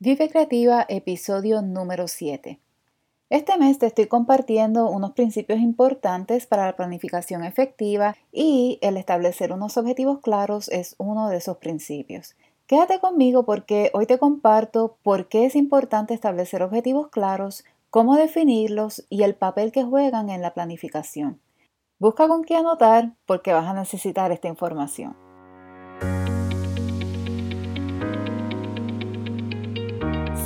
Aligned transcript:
Vive 0.00 0.30
Creativa, 0.30 0.86
episodio 0.88 1.60
número 1.60 2.06
7. 2.06 2.60
Este 3.30 3.58
mes 3.58 3.80
te 3.80 3.86
estoy 3.86 4.06
compartiendo 4.06 4.88
unos 4.88 5.10
principios 5.10 5.58
importantes 5.58 6.46
para 6.46 6.66
la 6.66 6.76
planificación 6.76 7.42
efectiva 7.42 8.14
y 8.30 8.78
el 8.80 8.96
establecer 8.96 9.52
unos 9.52 9.76
objetivos 9.76 10.20
claros 10.20 10.68
es 10.68 10.94
uno 10.98 11.28
de 11.28 11.38
esos 11.38 11.56
principios. 11.56 12.36
Quédate 12.68 13.00
conmigo 13.00 13.44
porque 13.44 13.90
hoy 13.92 14.06
te 14.06 14.18
comparto 14.18 14.96
por 15.02 15.26
qué 15.26 15.46
es 15.46 15.56
importante 15.56 16.14
establecer 16.14 16.62
objetivos 16.62 17.08
claros, 17.08 17.64
cómo 17.90 18.14
definirlos 18.14 19.04
y 19.10 19.24
el 19.24 19.34
papel 19.34 19.72
que 19.72 19.82
juegan 19.82 20.30
en 20.30 20.42
la 20.42 20.54
planificación. 20.54 21.40
Busca 21.98 22.28
con 22.28 22.44
qué 22.44 22.54
anotar 22.54 23.14
porque 23.26 23.52
vas 23.52 23.66
a 23.66 23.74
necesitar 23.74 24.30
esta 24.30 24.46
información. 24.46 25.16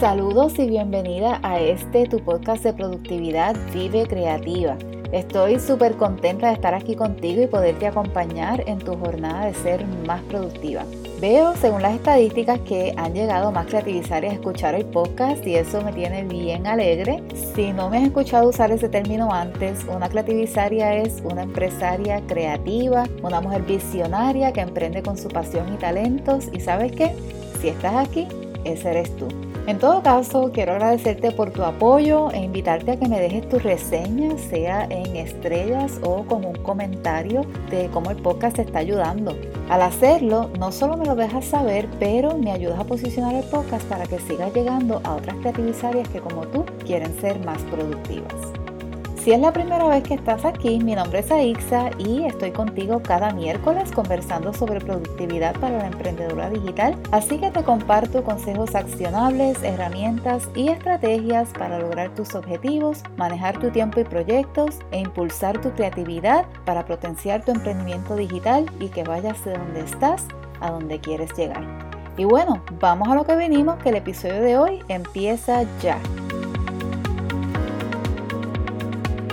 Saludos 0.02 0.58
y 0.58 0.66
bienvenida 0.66 1.38
a 1.44 1.60
este 1.60 2.08
tu 2.08 2.18
podcast 2.18 2.64
de 2.64 2.72
productividad 2.72 3.54
Vive 3.72 4.04
Creativa. 4.08 4.76
Estoy 5.12 5.60
súper 5.60 5.94
contenta 5.94 6.48
de 6.48 6.54
estar 6.54 6.74
aquí 6.74 6.96
contigo 6.96 7.40
y 7.40 7.46
poderte 7.46 7.86
acompañar 7.86 8.64
en 8.68 8.80
tu 8.80 8.96
jornada 8.96 9.46
de 9.46 9.54
ser 9.54 9.86
más 10.04 10.20
productiva. 10.22 10.82
Veo, 11.20 11.54
según 11.54 11.82
las 11.82 11.94
estadísticas, 11.94 12.58
que 12.62 12.92
han 12.96 13.14
llegado 13.14 13.52
más 13.52 13.66
creativizarias 13.66 14.32
a 14.32 14.34
escuchar 14.34 14.74
el 14.74 14.86
podcast 14.86 15.46
y 15.46 15.54
eso 15.54 15.80
me 15.82 15.92
tiene 15.92 16.24
bien 16.24 16.66
alegre. 16.66 17.22
Si 17.54 17.72
no 17.72 17.88
me 17.88 17.98
has 17.98 18.04
escuchado 18.06 18.48
usar 18.48 18.72
ese 18.72 18.88
término 18.88 19.32
antes, 19.32 19.84
una 19.84 20.08
creativizaria 20.08 20.96
es 20.96 21.22
una 21.22 21.44
empresaria 21.44 22.20
creativa, 22.26 23.04
una 23.22 23.40
mujer 23.40 23.62
visionaria 23.62 24.52
que 24.52 24.62
emprende 24.62 25.00
con 25.00 25.16
su 25.16 25.28
pasión 25.28 25.72
y 25.72 25.76
talentos. 25.76 26.48
¿Y 26.52 26.58
sabes 26.58 26.90
qué? 26.90 27.14
Si 27.60 27.68
estás 27.68 27.94
aquí, 27.94 28.26
ese 28.64 28.90
eres 28.90 29.16
tú. 29.16 29.28
En 29.68 29.78
todo 29.78 30.02
caso, 30.02 30.50
quiero 30.52 30.72
agradecerte 30.72 31.30
por 31.30 31.52
tu 31.52 31.62
apoyo 31.62 32.32
e 32.32 32.40
invitarte 32.40 32.90
a 32.90 32.98
que 32.98 33.06
me 33.06 33.20
dejes 33.20 33.48
tu 33.48 33.60
reseña, 33.60 34.36
sea 34.36 34.86
en 34.90 35.14
estrellas 35.14 36.00
o 36.02 36.24
con 36.24 36.44
un 36.44 36.56
comentario 36.56 37.42
de 37.70 37.88
cómo 37.92 38.10
el 38.10 38.16
podcast 38.16 38.56
te 38.56 38.62
está 38.62 38.80
ayudando. 38.80 39.36
Al 39.68 39.82
hacerlo, 39.82 40.50
no 40.58 40.72
solo 40.72 40.96
me 40.96 41.06
lo 41.06 41.14
dejas 41.14 41.44
saber, 41.44 41.86
pero 42.00 42.36
me 42.36 42.50
ayudas 42.50 42.80
a 42.80 42.84
posicionar 42.84 43.36
el 43.36 43.44
podcast 43.44 43.84
para 43.86 44.04
que 44.06 44.18
siga 44.18 44.48
llegando 44.48 45.00
a 45.04 45.14
otras 45.14 45.36
creativizarias 45.36 46.08
que 46.08 46.20
como 46.20 46.42
tú 46.48 46.64
quieren 46.84 47.14
ser 47.20 47.38
más 47.44 47.62
productivas. 47.62 48.61
Si 49.22 49.30
es 49.30 49.38
la 49.38 49.52
primera 49.52 49.86
vez 49.86 50.02
que 50.02 50.14
estás 50.14 50.44
aquí, 50.44 50.80
mi 50.80 50.96
nombre 50.96 51.20
es 51.20 51.30
Aixa 51.30 51.90
y 51.96 52.24
estoy 52.24 52.50
contigo 52.50 53.00
cada 53.04 53.32
miércoles 53.32 53.92
conversando 53.92 54.52
sobre 54.52 54.80
productividad 54.80 55.54
para 55.60 55.78
la 55.78 55.86
emprendedora 55.86 56.50
digital. 56.50 56.96
Así 57.12 57.38
que 57.38 57.52
te 57.52 57.62
comparto 57.62 58.24
consejos 58.24 58.74
accionables, 58.74 59.62
herramientas 59.62 60.48
y 60.56 60.70
estrategias 60.70 61.50
para 61.50 61.78
lograr 61.78 62.12
tus 62.16 62.34
objetivos, 62.34 63.04
manejar 63.16 63.60
tu 63.60 63.70
tiempo 63.70 64.00
y 64.00 64.04
proyectos 64.04 64.80
e 64.90 64.98
impulsar 64.98 65.60
tu 65.60 65.70
creatividad 65.70 66.44
para 66.64 66.84
potenciar 66.84 67.44
tu 67.44 67.52
emprendimiento 67.52 68.16
digital 68.16 68.68
y 68.80 68.88
que 68.88 69.04
vayas 69.04 69.44
de 69.44 69.52
donde 69.52 69.82
estás 69.82 70.26
a 70.58 70.72
donde 70.72 70.98
quieres 70.98 71.32
llegar. 71.36 71.62
Y 72.16 72.24
bueno, 72.24 72.60
vamos 72.80 73.08
a 73.08 73.14
lo 73.14 73.24
que 73.24 73.36
venimos, 73.36 73.76
que 73.84 73.90
el 73.90 73.96
episodio 73.96 74.42
de 74.42 74.58
hoy 74.58 74.80
empieza 74.88 75.62
ya. 75.80 75.96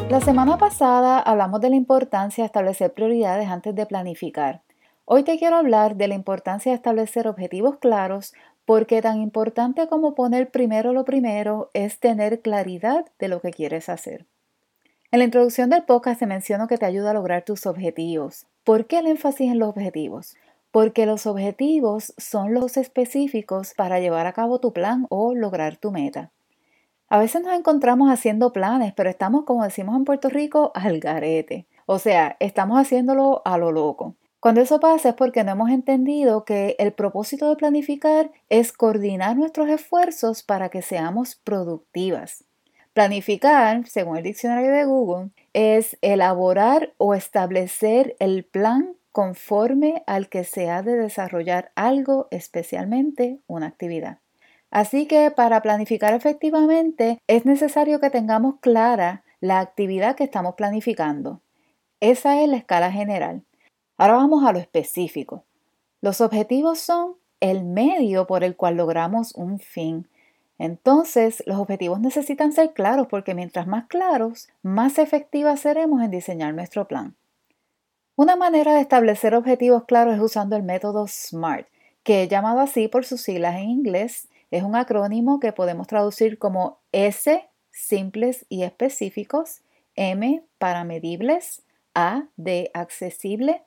La 0.09 0.21
semana 0.21 0.57
pasada 0.57 1.19
hablamos 1.19 1.61
de 1.61 1.69
la 1.69 1.75
importancia 1.75 2.41
de 2.41 2.47
establecer 2.47 2.91
prioridades 2.93 3.47
antes 3.47 3.75
de 3.75 3.85
planificar. 3.85 4.63
Hoy 5.05 5.21
te 5.21 5.37
quiero 5.37 5.57
hablar 5.57 5.97
de 5.97 6.07
la 6.07 6.15
importancia 6.15 6.71
de 6.71 6.77
establecer 6.77 7.27
objetivos 7.27 7.77
claros 7.77 8.33
porque 8.65 9.03
tan 9.03 9.21
importante 9.21 9.87
como 9.87 10.15
poner 10.15 10.49
primero 10.49 10.93
lo 10.93 11.05
primero 11.05 11.69
es 11.75 11.99
tener 11.99 12.41
claridad 12.41 13.05
de 13.19 13.27
lo 13.27 13.39
que 13.39 13.51
quieres 13.51 13.87
hacer. 13.87 14.25
En 15.11 15.19
la 15.19 15.25
introducción 15.25 15.69
del 15.69 15.83
podcast 15.83 16.21
te 16.21 16.25
menciono 16.25 16.67
que 16.67 16.79
te 16.79 16.87
ayuda 16.87 17.11
a 17.11 17.13
lograr 17.13 17.45
tus 17.45 17.67
objetivos. 17.67 18.47
¿Por 18.63 18.87
qué 18.87 18.97
el 18.97 19.05
énfasis 19.05 19.51
en 19.51 19.59
los 19.59 19.69
objetivos? 19.69 20.35
Porque 20.71 21.05
los 21.05 21.27
objetivos 21.27 22.15
son 22.17 22.55
los 22.55 22.77
específicos 22.77 23.75
para 23.77 23.99
llevar 23.99 24.25
a 24.25 24.33
cabo 24.33 24.59
tu 24.59 24.73
plan 24.73 25.05
o 25.09 25.35
lograr 25.35 25.77
tu 25.77 25.91
meta. 25.91 26.31
A 27.09 27.17
veces 27.17 27.41
nos 27.41 27.57
encontramos 27.57 28.11
haciendo 28.11 28.53
planes, 28.53 28.93
pero 28.93 29.09
estamos, 29.09 29.43
como 29.43 29.63
decimos 29.63 29.95
en 29.95 30.05
Puerto 30.05 30.29
Rico, 30.29 30.71
al 30.75 30.99
garete. 30.99 31.65
O 31.87 31.97
sea, 31.97 32.37
estamos 32.39 32.79
haciéndolo 32.79 33.41
a 33.45 33.57
lo 33.57 33.71
loco. 33.71 34.15
Cuando 34.39 34.61
eso 34.61 34.79
pasa 34.79 35.09
es 35.09 35.15
porque 35.15 35.43
no 35.43 35.53
hemos 35.53 35.71
entendido 35.71 36.45
que 36.45 36.75
el 36.77 36.93
propósito 36.93 37.49
de 37.49 37.55
planificar 37.55 38.31
es 38.47 38.71
coordinar 38.71 39.35
nuestros 39.35 39.69
esfuerzos 39.69 40.43
para 40.43 40.69
que 40.69 40.83
seamos 40.83 41.35
productivas. 41.35 42.43
Planificar, 42.93 43.87
según 43.87 44.17
el 44.17 44.23
diccionario 44.23 44.71
de 44.71 44.85
Google, 44.85 45.31
es 45.53 45.97
elaborar 46.01 46.93
o 46.97 47.15
establecer 47.15 48.15
el 48.19 48.45
plan 48.45 48.93
conforme 49.11 50.03
al 50.05 50.29
que 50.29 50.43
se 50.43 50.69
ha 50.69 50.83
de 50.83 50.95
desarrollar 50.95 51.71
algo, 51.73 52.27
especialmente 52.29 53.39
una 53.47 53.65
actividad. 53.65 54.19
Así 54.71 55.07
que 55.07 55.31
para 55.31 55.61
planificar 55.61 56.13
efectivamente 56.13 57.19
es 57.27 57.45
necesario 57.45 57.99
que 57.99 58.09
tengamos 58.09 58.55
clara 58.59 59.23
la 59.39 59.59
actividad 59.59 60.15
que 60.15 60.23
estamos 60.23 60.55
planificando. 60.55 61.41
Esa 61.99 62.41
es 62.41 62.49
la 62.49 62.57
escala 62.57 62.91
general. 62.91 63.43
Ahora 63.97 64.13
vamos 64.13 64.45
a 64.45 64.53
lo 64.53 64.59
específico. 64.59 65.43
Los 66.01 66.21
objetivos 66.21 66.79
son 66.79 67.15
el 67.39 67.63
medio 67.63 68.27
por 68.27 68.43
el 68.43 68.55
cual 68.55 68.75
logramos 68.75 69.33
un 69.35 69.59
fin. 69.59 70.07
Entonces, 70.57 71.41
los 71.45 71.57
objetivos 71.57 71.99
necesitan 71.99 72.51
ser 72.51 72.73
claros 72.73 73.07
porque 73.07 73.33
mientras 73.33 73.65
más 73.65 73.87
claros, 73.87 74.49
más 74.61 74.99
efectivas 74.99 75.61
seremos 75.61 76.01
en 76.01 76.11
diseñar 76.11 76.53
nuestro 76.53 76.87
plan. 76.87 77.15
Una 78.15 78.35
manera 78.35 78.73
de 78.73 78.81
establecer 78.81 79.33
objetivos 79.33 79.85
claros 79.85 80.15
es 80.15 80.21
usando 80.21 80.57
el 80.57 80.63
método 80.63 81.07
SMART, 81.07 81.67
que 82.03 82.23
he 82.23 82.27
llamado 82.27 82.59
así 82.59 82.89
por 82.89 83.05
sus 83.05 83.21
siglas 83.21 83.55
en 83.55 83.69
inglés 83.69 84.27
es 84.51 84.63
un 84.63 84.75
acrónimo 84.75 85.39
que 85.39 85.53
podemos 85.53 85.87
traducir 85.87 86.37
como 86.37 86.79
S, 86.91 87.47
simples 87.71 88.45
y 88.49 88.63
específicos, 88.63 89.61
M 89.95 90.43
para 90.57 90.83
medibles, 90.83 91.63
A 91.93 92.25
de 92.37 92.71
accesible, 92.73 93.63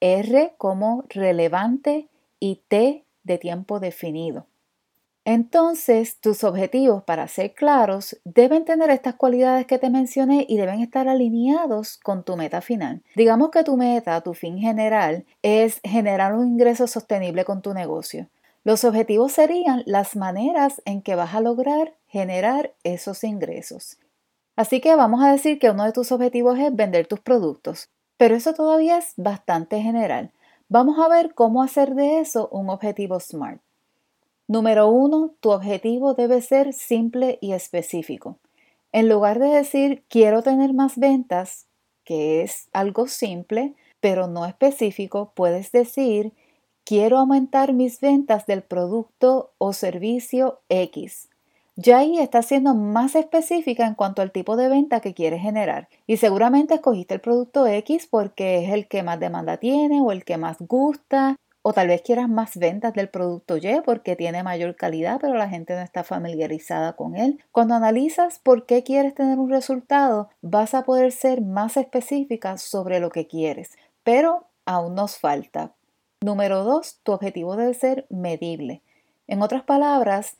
R 0.00 0.54
como 0.58 1.04
relevante 1.08 2.08
y 2.40 2.62
T 2.68 3.04
de 3.22 3.38
tiempo 3.38 3.80
definido. 3.80 4.46
Entonces, 5.26 6.20
tus 6.20 6.44
objetivos, 6.44 7.02
para 7.04 7.26
ser 7.28 7.54
claros, 7.54 8.20
deben 8.24 8.66
tener 8.66 8.90
estas 8.90 9.14
cualidades 9.14 9.66
que 9.66 9.78
te 9.78 9.88
mencioné 9.88 10.44
y 10.46 10.58
deben 10.58 10.80
estar 10.80 11.08
alineados 11.08 11.96
con 11.96 12.24
tu 12.24 12.36
meta 12.36 12.60
final. 12.60 13.02
Digamos 13.16 13.50
que 13.50 13.64
tu 13.64 13.78
meta, 13.78 14.20
tu 14.20 14.34
fin 14.34 14.58
general, 14.58 15.24
es 15.40 15.80
generar 15.82 16.34
un 16.34 16.46
ingreso 16.46 16.86
sostenible 16.86 17.46
con 17.46 17.62
tu 17.62 17.72
negocio. 17.72 18.28
Los 18.64 18.84
objetivos 18.84 19.32
serían 19.32 19.82
las 19.84 20.16
maneras 20.16 20.80
en 20.86 21.02
que 21.02 21.14
vas 21.14 21.34
a 21.34 21.40
lograr 21.40 21.94
generar 22.06 22.72
esos 22.82 23.22
ingresos. 23.22 23.98
Así 24.56 24.80
que 24.80 24.96
vamos 24.96 25.22
a 25.22 25.30
decir 25.30 25.58
que 25.58 25.70
uno 25.70 25.84
de 25.84 25.92
tus 25.92 26.12
objetivos 26.12 26.58
es 26.58 26.74
vender 26.74 27.06
tus 27.06 27.20
productos, 27.20 27.90
pero 28.16 28.34
eso 28.34 28.54
todavía 28.54 28.96
es 28.96 29.12
bastante 29.16 29.82
general. 29.82 30.32
Vamos 30.68 30.98
a 30.98 31.08
ver 31.08 31.34
cómo 31.34 31.62
hacer 31.62 31.94
de 31.94 32.20
eso 32.20 32.48
un 32.52 32.70
objetivo 32.70 33.20
SMART. 33.20 33.60
Número 34.48 34.88
uno, 34.88 35.34
tu 35.40 35.50
objetivo 35.50 36.14
debe 36.14 36.40
ser 36.40 36.72
simple 36.72 37.38
y 37.42 37.52
específico. 37.52 38.38
En 38.92 39.10
lugar 39.10 39.40
de 39.40 39.48
decir 39.48 40.04
quiero 40.08 40.42
tener 40.42 40.72
más 40.72 40.96
ventas, 40.96 41.66
que 42.04 42.42
es 42.42 42.68
algo 42.72 43.08
simple, 43.08 43.74
pero 44.00 44.26
no 44.26 44.46
específico, 44.46 45.32
puedes 45.34 45.70
decir 45.72 46.32
quiero 46.84 47.18
aumentar 47.18 47.72
mis 47.72 48.00
ventas 48.00 48.46
del 48.46 48.62
producto 48.62 49.52
o 49.58 49.72
servicio 49.72 50.60
X. 50.68 51.28
Ya 51.76 51.98
ahí 51.98 52.18
está 52.20 52.42
siendo 52.42 52.74
más 52.74 53.16
específica 53.16 53.84
en 53.86 53.94
cuanto 53.94 54.22
al 54.22 54.30
tipo 54.30 54.56
de 54.56 54.68
venta 54.68 55.00
que 55.00 55.12
quieres 55.12 55.42
generar. 55.42 55.88
Y 56.06 56.18
seguramente 56.18 56.74
escogiste 56.74 57.14
el 57.14 57.20
producto 57.20 57.66
X 57.66 58.06
porque 58.08 58.64
es 58.64 58.72
el 58.72 58.86
que 58.86 59.02
más 59.02 59.18
demanda 59.18 59.56
tiene 59.56 60.00
o 60.00 60.12
el 60.12 60.24
que 60.24 60.36
más 60.36 60.58
gusta. 60.60 61.36
O 61.62 61.72
tal 61.72 61.88
vez 61.88 62.02
quieras 62.02 62.28
más 62.28 62.58
ventas 62.58 62.92
del 62.92 63.08
producto 63.08 63.56
Y 63.56 63.80
porque 63.86 64.16
tiene 64.16 64.42
mayor 64.42 64.76
calidad, 64.76 65.18
pero 65.18 65.34
la 65.34 65.48
gente 65.48 65.74
no 65.74 65.80
está 65.80 66.04
familiarizada 66.04 66.92
con 66.92 67.16
él. 67.16 67.42
Cuando 67.50 67.74
analizas 67.74 68.38
por 68.38 68.66
qué 68.66 68.84
quieres 68.84 69.14
tener 69.14 69.38
un 69.38 69.50
resultado, 69.50 70.28
vas 70.42 70.74
a 70.74 70.84
poder 70.84 71.10
ser 71.10 71.40
más 71.40 71.78
específica 71.78 72.58
sobre 72.58 73.00
lo 73.00 73.10
que 73.10 73.26
quieres. 73.26 73.70
Pero 74.04 74.46
aún 74.66 74.94
nos 74.94 75.18
falta. 75.18 75.72
Número 76.24 76.64
dos, 76.64 77.00
tu 77.02 77.12
objetivo 77.12 77.54
debe 77.54 77.74
ser 77.74 78.06
medible. 78.08 78.80
En 79.26 79.42
otras 79.42 79.62
palabras, 79.62 80.38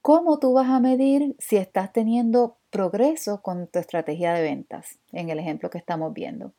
¿cómo 0.00 0.38
tú 0.38 0.54
vas 0.54 0.70
a 0.70 0.80
medir 0.80 1.36
si 1.38 1.58
estás 1.58 1.92
teniendo 1.92 2.56
progreso 2.70 3.42
con 3.42 3.66
tu 3.66 3.78
estrategia 3.78 4.32
de 4.32 4.40
ventas? 4.40 4.98
En 5.12 5.28
el 5.28 5.38
ejemplo 5.38 5.68
que 5.68 5.76
estamos 5.76 6.14
viendo. 6.14 6.52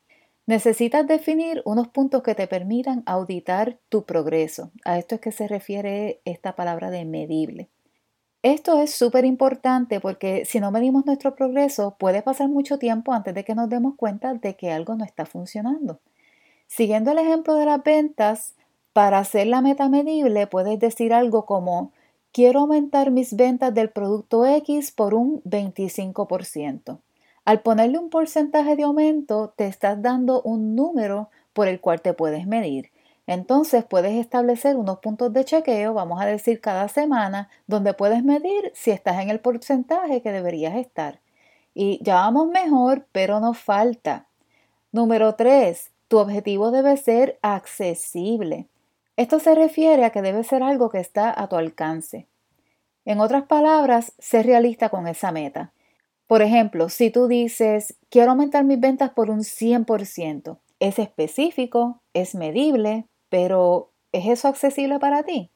Necesitas 0.45 1.07
definir 1.07 1.63
unos 1.65 1.87
puntos 1.87 2.21
que 2.21 2.35
te 2.35 2.45
permitan 2.45 3.01
auditar 3.07 3.79
tu 3.89 4.05
progreso. 4.05 4.69
A 4.85 4.99
esto 4.99 5.15
es 5.15 5.21
que 5.21 5.31
se 5.31 5.47
refiere 5.47 6.21
esta 6.23 6.55
palabra 6.55 6.91
de 6.91 7.03
medible. 7.03 7.69
Esto 8.43 8.79
es 8.79 8.91
súper 8.91 9.25
importante 9.25 9.99
porque 9.99 10.45
si 10.45 10.59
no 10.59 10.69
medimos 10.69 11.03
nuestro 11.07 11.33
progreso, 11.33 11.95
puede 11.97 12.21
pasar 12.21 12.47
mucho 12.47 12.77
tiempo 12.77 13.11
antes 13.11 13.33
de 13.33 13.43
que 13.43 13.55
nos 13.55 13.69
demos 13.69 13.95
cuenta 13.95 14.35
de 14.35 14.55
que 14.55 14.71
algo 14.71 14.93
no 14.93 15.03
está 15.03 15.25
funcionando. 15.25 15.99
Siguiendo 16.67 17.11
el 17.11 17.17
ejemplo 17.17 17.55
de 17.55 17.65
las 17.65 17.81
ventas, 17.81 18.53
para 18.97 19.19
hacer 19.19 19.45
la 19.45 19.61
meta 19.61 19.89
medible 19.89 20.47
puedes 20.47 20.79
decir 20.79 21.13
algo 21.13 21.45
como 21.45 21.91
quiero 22.31 22.61
aumentar 22.61 23.11
mis 23.11 23.35
ventas 23.35 23.71
del 23.71 23.91
producto 23.91 24.43
X 24.43 24.91
por 24.91 25.13
un 25.13 25.39
25%. 25.43 26.97
Al 27.45 27.61
ponerle 27.61 27.99
un 27.99 28.09
porcentaje 28.09 28.75
de 28.75 28.81
aumento, 28.81 29.53
te 29.55 29.67
estás 29.67 30.01
dando 30.01 30.41
un 30.41 30.75
número 30.75 31.29
por 31.53 31.67
el 31.67 31.79
cual 31.79 32.01
te 32.01 32.15
puedes 32.15 32.47
medir. 32.47 32.89
Entonces 33.27 33.85
puedes 33.85 34.15
establecer 34.15 34.75
unos 34.77 34.97
puntos 34.97 35.31
de 35.31 35.45
chequeo, 35.45 35.93
vamos 35.93 36.19
a 36.19 36.25
decir 36.25 36.59
cada 36.59 36.87
semana, 36.87 37.51
donde 37.67 37.93
puedes 37.93 38.23
medir 38.23 38.71
si 38.73 38.89
estás 38.89 39.21
en 39.21 39.29
el 39.29 39.39
porcentaje 39.39 40.23
que 40.23 40.31
deberías 40.31 40.75
estar. 40.75 41.19
Y 41.75 42.03
ya 42.03 42.15
vamos 42.15 42.47
mejor, 42.47 43.05
pero 43.11 43.39
nos 43.41 43.59
falta. 43.59 44.25
Número 44.91 45.35
3. 45.35 45.91
Tu 46.07 46.17
objetivo 46.17 46.71
debe 46.71 46.97
ser 46.97 47.37
accesible. 47.43 48.65
Esto 49.17 49.39
se 49.39 49.55
refiere 49.55 50.05
a 50.05 50.11
que 50.11 50.21
debe 50.21 50.43
ser 50.43 50.63
algo 50.63 50.89
que 50.89 50.99
está 50.99 51.33
a 51.35 51.49
tu 51.49 51.55
alcance. 51.55 52.27
En 53.03 53.19
otras 53.19 53.43
palabras, 53.43 54.13
sé 54.19 54.43
realista 54.43 54.89
con 54.89 55.07
esa 55.07 55.31
meta. 55.31 55.73
Por 56.27 56.41
ejemplo, 56.41 56.89
si 56.89 57.09
tú 57.09 57.27
dices, 57.27 57.97
quiero 58.09 58.31
aumentar 58.31 58.63
mis 58.63 58.79
ventas 58.79 59.09
por 59.11 59.29
un 59.29 59.39
100%, 59.39 60.59
es 60.79 60.99
específico, 60.99 62.01
es 62.13 62.35
medible, 62.35 63.05
pero 63.29 63.89
¿es 64.11 64.27
eso 64.27 64.47
accesible 64.47 64.99
para 64.99 65.23
ti? 65.23 65.49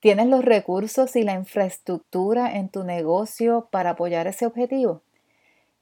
¿Tienes 0.00 0.28
los 0.28 0.44
recursos 0.44 1.14
y 1.16 1.24
la 1.24 1.34
infraestructura 1.34 2.56
en 2.56 2.68
tu 2.68 2.84
negocio 2.84 3.68
para 3.70 3.90
apoyar 3.90 4.28
ese 4.28 4.46
objetivo? 4.46 5.02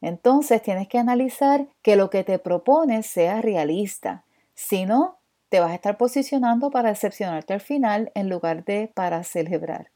Entonces 0.00 0.62
tienes 0.62 0.88
que 0.88 0.99
analizar 0.99 1.69
que 1.82 1.97
lo 1.97 2.11
que 2.11 2.25
te 2.25 2.38
propones 2.38 3.06
sea 3.06 3.43
realista. 3.43 4.25
Si 4.55 4.87
no, 4.87 5.15
te 5.48 5.60
vas 5.60 5.70
a 5.70 5.75
estar 5.75 5.96
posicionando 5.96 6.70
para 6.70 6.88
decepcionarte 6.90 7.54
al 7.54 7.60
final 7.60 8.10
en 8.14 8.28
lugar 8.28 8.64
de 8.64 8.90
para 8.94 9.22
celebrar. 9.22 9.90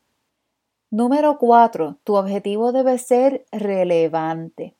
Número 0.90 1.38
4. 1.38 1.98
Tu 2.04 2.14
objetivo 2.14 2.72
debe 2.72 2.98
ser 2.98 3.44
relevante. 3.52 4.74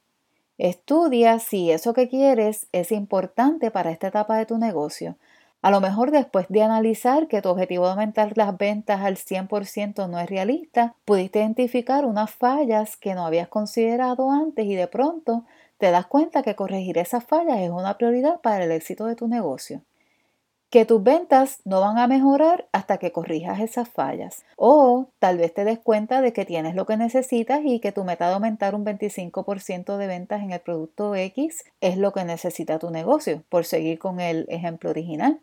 Estudia 0.59 1.39
si 1.39 1.71
eso 1.71 1.95
que 1.95 2.09
quieres 2.09 2.67
es 2.73 2.93
importante 2.93 3.71
para 3.71 3.91
esta 3.91 4.09
etapa 4.09 4.37
de 4.37 4.47
tu 4.47 4.59
negocio. 4.59 5.17
A 5.63 5.71
lo 5.71 5.81
mejor 5.81 6.11
después 6.11 6.47
de 6.49 6.63
analizar 6.63 7.29
que 7.29 7.43
tu 7.43 7.49
objetivo 7.49 7.85
de 7.85 7.93
aumentar 7.93 8.37
las 8.37 8.57
ventas 8.57 9.01
al 9.03 9.17
100% 9.17 10.09
no 10.09 10.19
es 10.19 10.29
realista, 10.29 10.95
pudiste 11.05 11.41
identificar 11.41 12.05
unas 12.05 12.31
fallas 12.31 12.97
que 12.97 13.15
no 13.15 13.27
habías 13.27 13.49
considerado 13.49 14.31
antes 14.31 14.65
y 14.67 14.75
de 14.75 14.87
pronto 14.87 15.45
te 15.79 15.91
das 15.91 16.07
cuenta 16.07 16.43
que 16.43 16.55
corregir 16.55 16.99
esas 16.99 17.25
fallas 17.25 17.59
es 17.59 17.71
una 17.71 17.99
prioridad 17.99 18.41
para 18.41 18.65
el 18.65 18.73
éxito 18.73 19.07
de 19.07 19.17
tu 19.17 19.29
negocio 19.29 19.83
que 20.71 20.85
tus 20.85 21.03
ventas 21.03 21.61
no 21.65 21.81
van 21.81 21.99
a 21.99 22.07
mejorar 22.07 22.69
hasta 22.71 22.99
que 22.99 23.11
corrijas 23.11 23.59
esas 23.59 23.89
fallas. 23.89 24.45
O 24.57 25.09
tal 25.19 25.37
vez 25.37 25.53
te 25.53 25.65
des 25.65 25.81
cuenta 25.81 26.23
de 26.23 26.33
que 26.33 26.45
tienes 26.45 26.77
lo 26.77 26.87
que 26.87 26.97
necesitas 26.97 27.61
y 27.65 27.81
que 27.81 27.91
tu 27.91 28.05
meta 28.05 28.29
de 28.29 28.35
aumentar 28.35 28.77
un 28.77 28.85
25% 28.85 29.97
de 29.97 30.07
ventas 30.07 30.43
en 30.43 30.53
el 30.53 30.61
producto 30.61 31.17
X 31.17 31.65
es 31.81 31.99
lo 31.99 32.13
que 32.13 32.25
necesita 32.25 32.79
tu 32.79 32.91
negocio, 32.91 33.43
por 33.49 33.65
seguir 33.65 33.99
con 33.99 34.21
el 34.21 34.47
ejemplo 34.49 34.91
original. 34.91 35.41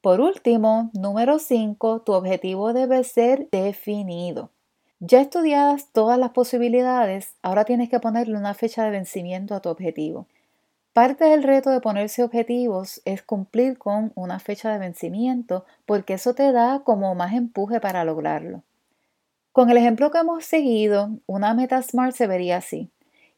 Por 0.00 0.20
último, 0.20 0.90
número 0.94 1.40
5, 1.40 2.02
tu 2.02 2.12
objetivo 2.12 2.72
debe 2.72 3.02
ser 3.02 3.48
definido. 3.50 4.50
Ya 5.00 5.20
estudiadas 5.20 5.88
todas 5.92 6.18
las 6.18 6.30
posibilidades, 6.30 7.34
ahora 7.42 7.64
tienes 7.64 7.88
que 7.88 7.98
ponerle 7.98 8.38
una 8.38 8.54
fecha 8.54 8.84
de 8.84 8.90
vencimiento 8.90 9.56
a 9.56 9.60
tu 9.60 9.68
objetivo. 9.68 10.28
Parte 10.96 11.26
del 11.26 11.42
reto 11.42 11.68
de 11.68 11.82
ponerse 11.82 12.22
objetivos 12.22 13.02
es 13.04 13.20
cumplir 13.20 13.76
con 13.76 14.12
una 14.14 14.38
fecha 14.38 14.72
de 14.72 14.78
vencimiento 14.78 15.66
porque 15.84 16.14
eso 16.14 16.34
te 16.34 16.50
da 16.52 16.80
como 16.84 17.14
más 17.14 17.34
empuje 17.34 17.80
para 17.80 18.02
lograrlo. 18.02 18.62
Con 19.52 19.68
el 19.68 19.76
ejemplo 19.76 20.10
que 20.10 20.16
hemos 20.16 20.46
seguido, 20.46 21.10
una 21.26 21.52
meta 21.52 21.82
SMART 21.82 22.16
se 22.16 22.26
vería 22.26 22.56
así. 22.56 22.88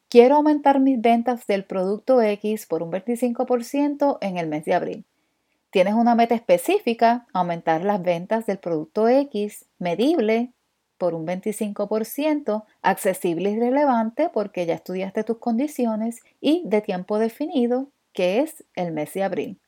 Quiero 0.07 0.35
aumentar 0.35 0.79
mis 0.79 1.01
ventas 1.01 1.47
del 1.47 1.65
producto 1.65 2.21
X 2.21 2.65
por 2.65 2.81
un 2.81 2.93
25% 2.93 4.19
en 4.21 4.37
el 4.37 4.47
mes 4.47 4.63
de 4.63 4.73
abril. 4.73 5.05
Tienes 5.69 5.95
una 5.95 6.15
meta 6.15 6.35
específica, 6.35 7.27
aumentar 7.33 7.83
las 7.83 8.01
ventas 8.01 8.45
del 8.45 8.59
producto 8.59 9.09
X, 9.09 9.65
medible, 9.79 10.53
por 10.99 11.15
un 11.15 11.25
25%, 11.25 12.65
accesible 12.83 13.49
y 13.49 13.59
relevante 13.59 14.29
porque 14.31 14.67
ya 14.67 14.75
estudiaste 14.75 15.23
tus 15.23 15.39
condiciones 15.39 16.21
y 16.39 16.61
de 16.65 16.81
tiempo 16.81 17.17
definido, 17.17 17.89
que 18.13 18.41
es 18.41 18.63
el 18.75 18.91
mes 18.91 19.13
de 19.13 19.23
abril. 19.23 19.59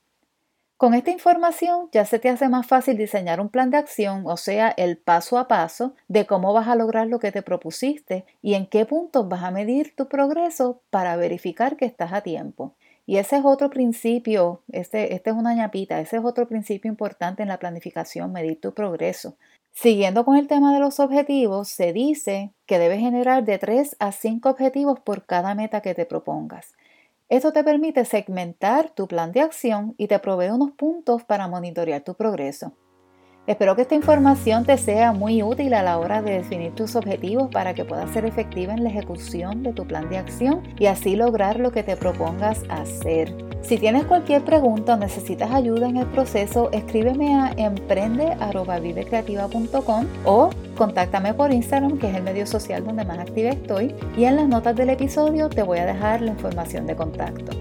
Con 0.82 0.96
esta 0.96 1.12
información 1.12 1.90
ya 1.92 2.06
se 2.06 2.18
te 2.18 2.28
hace 2.28 2.50
más 2.50 2.66
fácil 2.66 2.98
diseñar 2.98 3.40
un 3.40 3.50
plan 3.50 3.70
de 3.70 3.78
acción, 3.78 4.24
o 4.26 4.36
sea, 4.36 4.70
el 4.70 4.98
paso 4.98 5.38
a 5.38 5.48
paso 5.48 5.94
de 6.08 6.26
cómo 6.26 6.54
vas 6.54 6.68
a 6.68 6.76
lograr 6.76 7.06
lo 7.06 7.20
que 7.20 7.32
te 7.32 7.44
propusiste 7.44 8.26
y 8.42 8.56
en 8.56 8.66
qué 8.66 8.88
puntos 8.88 9.30
vas 9.30 9.44
a 9.44 9.52
medir 9.52 9.96
tu 9.96 10.08
progreso 10.08 10.82
para 10.90 11.16
verificar 11.16 11.78
que 11.78 11.86
estás 11.86 12.14
a 12.14 12.22
tiempo. 12.22 12.74
Y 13.06 13.18
ese 13.18 13.38
es 13.38 13.46
otro 13.46 13.70
principio, 13.70 14.64
este, 14.72 15.14
este 15.14 15.30
es 15.30 15.36
una 15.36 15.54
ñapita, 15.54 16.00
ese 16.00 16.18
es 16.18 16.26
otro 16.26 16.48
principio 16.48 16.90
importante 16.90 17.44
en 17.44 17.50
la 17.50 17.60
planificación, 17.60 18.32
medir 18.32 18.60
tu 18.60 18.74
progreso. 18.74 19.36
Siguiendo 19.74 20.26
con 20.26 20.36
el 20.36 20.48
tema 20.48 20.74
de 20.74 20.80
los 20.80 21.00
objetivos, 21.00 21.70
se 21.70 21.94
dice 21.94 22.54
que 22.66 22.78
debes 22.78 23.00
generar 23.00 23.44
de 23.44 23.58
3 23.58 23.96
a 24.00 24.12
5 24.12 24.50
objetivos 24.50 25.00
por 25.00 25.26
cada 25.26 25.56
meta 25.56 25.82
que 25.82 25.96
te 25.96 26.06
propongas. 26.06 26.74
Esto 27.30 27.54
te 27.54 27.64
permite 27.64 28.04
segmentar 28.04 28.90
tu 28.90 29.08
plan 29.08 29.32
de 29.32 29.42
acción 29.42 29.96
y 29.98 30.08
te 30.08 30.20
provee 30.20 30.50
unos 30.50 30.72
puntos 30.72 31.24
para 31.24 31.48
monitorear 31.48 32.04
tu 32.04 32.14
progreso. 32.14 32.74
Espero 33.52 33.76
que 33.76 33.82
esta 33.82 33.96
información 33.96 34.64
te 34.64 34.78
sea 34.78 35.12
muy 35.12 35.44
útil 35.44 35.74
a 35.74 35.84
la 35.84 36.00
hora 36.00 36.22
de 36.22 36.36
definir 36.36 36.74
tus 36.74 36.96
objetivos 36.96 37.50
para 37.52 37.74
que 37.74 37.84
puedas 37.84 38.10
ser 38.12 38.24
efectiva 38.24 38.74
en 38.74 38.82
la 38.82 38.90
ejecución 38.90 39.62
de 39.62 39.74
tu 39.74 39.86
plan 39.86 40.10
de 40.10 40.20
acción 40.20 40.62
y 40.80 40.86
así 40.86 41.18
lograr 41.18 41.60
lo 41.60 41.74
que 41.74 41.84
te 41.84 41.98
propongas 41.98 42.64
hacer. 42.70 43.36
Si 43.62 43.78
tienes 43.78 44.06
cualquier 44.06 44.46
pregunta 44.46 44.94
o 44.94 44.98
necesitas 44.98 45.52
ayuda 45.52 45.90
en 45.90 45.98
el 45.98 46.08
proceso, 46.08 46.72
escríbeme 46.72 47.36
a 47.36 47.52
emprende.vivecreativa.com 47.58 50.06
o 50.24 50.50
contáctame 50.78 51.34
por 51.34 51.52
Instagram, 51.52 52.00
que 52.00 52.10
es 52.10 52.16
el 52.16 52.24
medio 52.24 52.48
social 52.48 52.86
donde 52.86 53.04
más 53.04 53.20
activa 53.20 53.50
estoy, 53.50 53.94
y 54.16 54.24
en 54.24 54.38
las 54.38 54.48
notas 54.48 54.78
del 54.78 54.92
episodio 54.92 55.50
te 55.50 55.64
voy 55.64 55.80
a 55.80 55.86
dejar 55.86 56.22
la 56.22 56.32
información 56.32 56.88
de 56.88 56.96
contacto. 56.96 57.61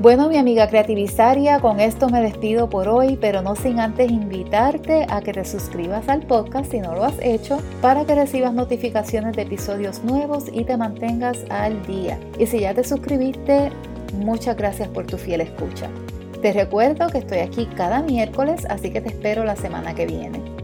Bueno, 0.00 0.28
mi 0.28 0.36
amiga 0.36 0.68
creativizaria, 0.68 1.58
con 1.58 1.80
esto 1.80 2.08
me 2.08 2.20
despido 2.20 2.70
por 2.70 2.86
hoy, 2.86 3.18
pero 3.20 3.42
no 3.42 3.56
sin 3.56 3.80
antes 3.80 4.08
invitarte 4.08 5.04
a 5.10 5.20
que 5.20 5.32
te 5.32 5.44
suscribas 5.44 6.08
al 6.08 6.24
podcast 6.24 6.70
si 6.70 6.78
no 6.78 6.94
lo 6.94 7.02
has 7.02 7.18
hecho, 7.20 7.60
para 7.82 8.04
que 8.04 8.14
recibas 8.14 8.54
notificaciones 8.54 9.34
de 9.34 9.42
episodios 9.42 10.04
nuevos 10.04 10.44
y 10.52 10.62
te 10.62 10.76
mantengas 10.76 11.44
al 11.50 11.84
día. 11.84 12.16
Y 12.38 12.46
si 12.46 12.60
ya 12.60 12.74
te 12.74 12.84
suscribiste, 12.84 13.72
muchas 14.14 14.56
gracias 14.56 14.86
por 14.86 15.04
tu 15.04 15.18
fiel 15.18 15.40
escucha. 15.40 15.90
Te 16.42 16.52
recuerdo 16.52 17.08
que 17.08 17.18
estoy 17.18 17.38
aquí 17.38 17.66
cada 17.66 18.00
miércoles, 18.00 18.66
así 18.70 18.92
que 18.92 19.00
te 19.00 19.08
espero 19.08 19.42
la 19.42 19.56
semana 19.56 19.96
que 19.96 20.06
viene. 20.06 20.57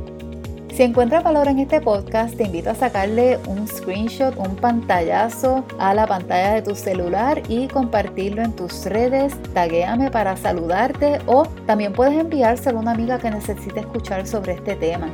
Si 0.75 0.83
encuentras 0.83 1.23
valor 1.23 1.47
en 1.47 1.61
este 1.61 1.81
podcast, 1.81 2.37
te 2.37 2.43
invito 2.43 2.71
a 2.71 2.75
sacarle 2.75 3.38
un 3.47 3.69
screenshot, 3.69 4.37
un 4.37 4.57
pantallazo 4.57 5.64
a 5.78 5.95
la 5.95 6.04
pantalla 6.04 6.54
de 6.54 6.62
tu 6.62 6.75
celular 6.75 7.40
y 7.49 7.69
compartirlo 7.69 8.43
en 8.43 8.57
tus 8.57 8.85
redes. 8.87 9.40
Taguéame 9.52 10.11
para 10.11 10.37
saludarte 10.37 11.21
o 11.26 11.45
también 11.66 11.93
puedes 11.93 12.19
enviárselo 12.19 12.78
a 12.78 12.83
una 12.83 12.90
amiga 12.90 13.21
que 13.21 13.31
necesite 13.31 13.78
escuchar 13.78 14.26
sobre 14.26 14.54
este 14.54 14.75
tema. 14.75 15.07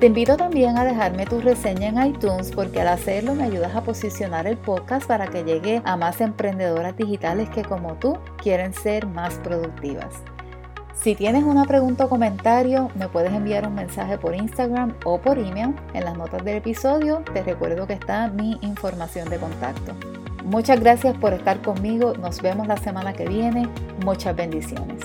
Te 0.00 0.06
invito 0.06 0.36
también 0.36 0.76
a 0.76 0.84
dejarme 0.84 1.24
tu 1.24 1.40
reseña 1.40 1.86
en 1.86 2.04
iTunes 2.04 2.50
porque 2.50 2.80
al 2.80 2.88
hacerlo 2.88 3.36
me 3.36 3.44
ayudas 3.44 3.76
a 3.76 3.82
posicionar 3.82 4.48
el 4.48 4.56
podcast 4.56 5.06
para 5.06 5.28
que 5.28 5.44
llegue 5.44 5.82
a 5.84 5.96
más 5.96 6.20
emprendedoras 6.20 6.96
digitales 6.96 7.48
que 7.50 7.62
como 7.62 7.94
tú 7.94 8.18
quieren 8.42 8.74
ser 8.74 9.06
más 9.06 9.34
productivas. 9.34 10.14
Si 10.96 11.14
tienes 11.14 11.44
una 11.44 11.66
pregunta 11.66 12.06
o 12.06 12.08
comentario, 12.08 12.90
me 12.96 13.08
puedes 13.08 13.32
enviar 13.32 13.66
un 13.66 13.74
mensaje 13.74 14.18
por 14.18 14.34
Instagram 14.34 14.94
o 15.04 15.18
por 15.18 15.38
email. 15.38 15.74
En 15.94 16.04
las 16.04 16.16
notas 16.16 16.44
del 16.44 16.56
episodio 16.56 17.22
te 17.32 17.42
recuerdo 17.42 17.86
que 17.86 17.92
está 17.92 18.28
mi 18.28 18.58
información 18.62 19.28
de 19.28 19.38
contacto. 19.38 19.92
Muchas 20.44 20.80
gracias 20.80 21.16
por 21.18 21.32
estar 21.32 21.60
conmigo. 21.60 22.14
Nos 22.14 22.40
vemos 22.40 22.66
la 22.66 22.76
semana 22.76 23.12
que 23.12 23.26
viene. 23.26 23.68
Muchas 24.04 24.34
bendiciones. 24.34 25.02